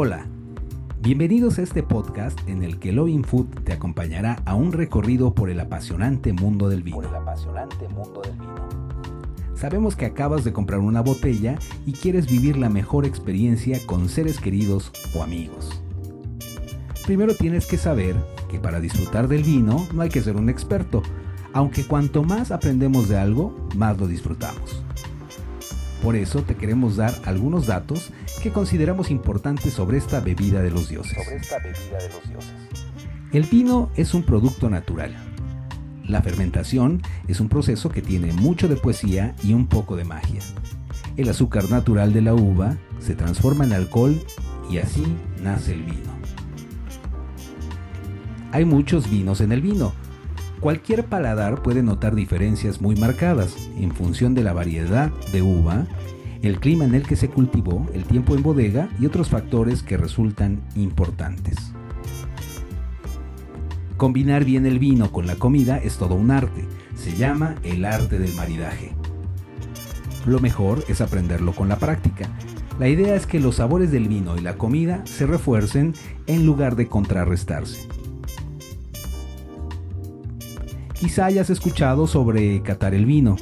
[0.00, 0.28] Hola,
[1.00, 5.50] bienvenidos a este podcast en el que Loving Food te acompañará a un recorrido por
[5.50, 7.00] el apasionante mundo del vino.
[7.00, 8.68] apasionante mundo del vino.
[9.56, 14.38] Sabemos que acabas de comprar una botella y quieres vivir la mejor experiencia con seres
[14.38, 15.82] queridos o amigos.
[17.04, 18.14] Primero tienes que saber
[18.48, 21.02] que para disfrutar del vino no hay que ser un experto,
[21.52, 24.84] aunque cuanto más aprendemos de algo, más lo disfrutamos.
[26.02, 28.12] Por eso te queremos dar algunos datos
[28.42, 31.22] que consideramos importantes sobre esta bebida de los dioses.
[31.24, 32.52] Sobre esta bebida de los dioses.
[33.32, 35.14] El vino es un producto natural.
[36.06, 40.40] La fermentación es un proceso que tiene mucho de poesía y un poco de magia.
[41.16, 44.18] El azúcar natural de la uva se transforma en alcohol
[44.70, 45.04] y así
[45.42, 46.18] nace el vino.
[48.52, 49.92] Hay muchos vinos en el vino.
[50.60, 55.86] Cualquier paladar puede notar diferencias muy marcadas en función de la variedad de uva,
[56.42, 59.96] el clima en el que se cultivó, el tiempo en bodega y otros factores que
[59.96, 61.56] resultan importantes.
[63.96, 66.64] Combinar bien el vino con la comida es todo un arte.
[66.96, 68.92] Se llama el arte del maridaje.
[70.26, 72.28] Lo mejor es aprenderlo con la práctica.
[72.80, 75.94] La idea es que los sabores del vino y la comida se refuercen
[76.26, 77.97] en lugar de contrarrestarse.
[80.98, 83.36] Quizá hayas escuchado sobre catar el vino,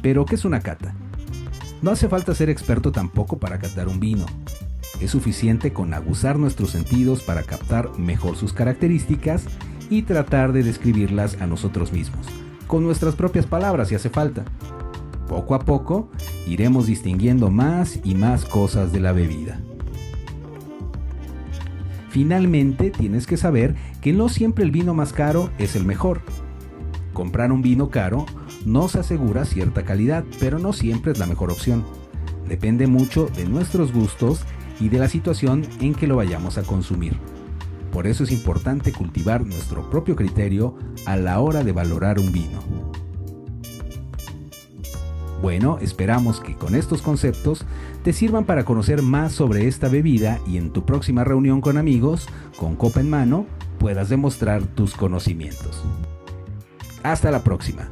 [0.00, 0.94] pero ¿qué es una cata?
[1.82, 4.24] No hace falta ser experto tampoco para catar un vino.
[4.98, 9.44] Es suficiente con aguzar nuestros sentidos para captar mejor sus características
[9.90, 12.26] y tratar de describirlas a nosotros mismos,
[12.66, 14.44] con nuestras propias palabras si hace falta.
[15.28, 16.08] Poco a poco
[16.46, 19.60] iremos distinguiendo más y más cosas de la bebida.
[22.08, 26.22] Finalmente tienes que saber que no siempre el vino más caro es el mejor.
[27.12, 28.26] Comprar un vino caro
[28.64, 31.84] nos asegura cierta calidad, pero no siempre es la mejor opción.
[32.48, 34.44] Depende mucho de nuestros gustos
[34.80, 37.16] y de la situación en que lo vayamos a consumir.
[37.92, 42.60] Por eso es importante cultivar nuestro propio criterio a la hora de valorar un vino.
[45.42, 47.66] Bueno, esperamos que con estos conceptos
[48.04, 52.28] te sirvan para conocer más sobre esta bebida y en tu próxima reunión con amigos,
[52.56, 53.46] con copa en mano,
[53.78, 55.82] puedas demostrar tus conocimientos.
[57.02, 57.88] Hasta la próxima.